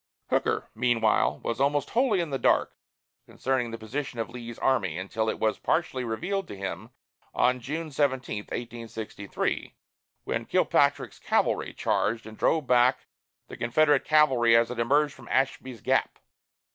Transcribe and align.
Hooker, 0.31 0.67
meanwhile, 0.73 1.37
was 1.41 1.61
almost 1.61 1.91
wholly 1.91 2.21
in 2.21 2.31
the 2.31 2.39
dark 2.39 2.75
concerning 3.27 3.69
the 3.69 3.77
position 3.77 4.17
of 4.17 4.31
Lee's 4.31 4.57
army, 4.57 4.97
until 4.97 5.29
it 5.29 5.37
was 5.37 5.59
partially 5.59 6.03
revealed 6.03 6.47
to 6.47 6.57
him 6.57 6.89
on 7.35 7.59
June 7.59 7.91
17, 7.91 8.45
1863, 8.45 9.75
when 10.23 10.45
Kilpatrick's 10.45 11.19
cavalry 11.19 11.71
charged 11.71 12.25
and 12.25 12.35
drove 12.35 12.65
back 12.65 13.05
the 13.47 13.55
Confederate 13.55 14.03
cavalry 14.03 14.55
as 14.55 14.71
it 14.71 14.79
emerged 14.79 15.13
from 15.13 15.27
Ashby's 15.29 15.81
Gap. 15.81 16.17